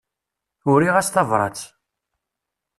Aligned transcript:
Uriɣ-as 0.71 1.09
tabrat. 1.09 1.59